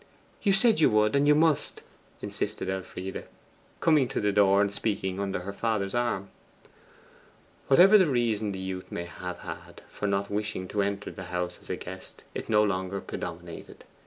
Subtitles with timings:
[0.41, 1.83] 'You said you would, and you must,'
[2.23, 3.27] insisted Elfride,
[3.79, 6.29] coming to the door and speaking under her father's arm.
[7.67, 11.69] Whatever reason the youth may have had for not wishing to enter the house as
[11.69, 13.83] a guest, it no longer predominated.